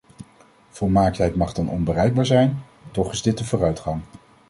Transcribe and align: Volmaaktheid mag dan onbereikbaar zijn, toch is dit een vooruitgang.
Volmaaktheid 0.69 1.35
mag 1.35 1.51
dan 1.53 1.69
onbereikbaar 1.69 2.25
zijn, 2.25 2.63
toch 2.91 3.11
is 3.11 3.21
dit 3.21 3.39
een 3.39 3.45
vooruitgang. 3.45 4.01